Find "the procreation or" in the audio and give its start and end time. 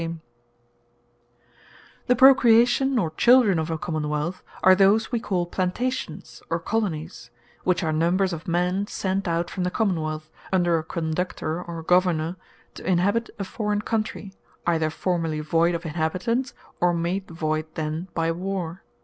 2.07-3.09